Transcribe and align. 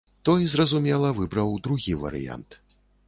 Той, 0.27 0.45
зразумела, 0.53 1.11
выбраў 1.19 1.53
другі 1.67 1.93
варыянт. 2.05 2.59